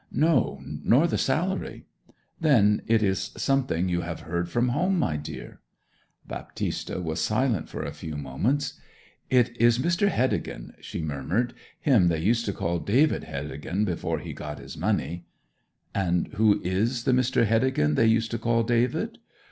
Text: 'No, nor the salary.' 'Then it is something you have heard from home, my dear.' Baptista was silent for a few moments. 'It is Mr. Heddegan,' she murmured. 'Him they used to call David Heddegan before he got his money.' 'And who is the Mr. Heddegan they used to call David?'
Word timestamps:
'No, 0.11 0.59
nor 0.65 1.05
the 1.05 1.19
salary.' 1.19 1.85
'Then 2.39 2.81
it 2.87 3.03
is 3.03 3.29
something 3.37 3.87
you 3.87 4.01
have 4.01 4.21
heard 4.21 4.49
from 4.49 4.69
home, 4.69 4.97
my 4.97 5.15
dear.' 5.15 5.59
Baptista 6.27 6.99
was 6.99 7.21
silent 7.21 7.69
for 7.69 7.83
a 7.85 7.93
few 7.93 8.17
moments. 8.17 8.79
'It 9.29 9.55
is 9.57 9.77
Mr. 9.77 10.07
Heddegan,' 10.07 10.73
she 10.81 11.03
murmured. 11.03 11.53
'Him 11.81 12.07
they 12.07 12.19
used 12.19 12.45
to 12.45 12.51
call 12.51 12.79
David 12.79 13.25
Heddegan 13.25 13.85
before 13.85 14.17
he 14.17 14.33
got 14.33 14.57
his 14.57 14.75
money.' 14.75 15.27
'And 15.93 16.29
who 16.33 16.59
is 16.63 17.03
the 17.03 17.11
Mr. 17.11 17.45
Heddegan 17.45 17.93
they 17.93 18.07
used 18.07 18.31
to 18.31 18.39
call 18.39 18.63
David?' 18.63 19.19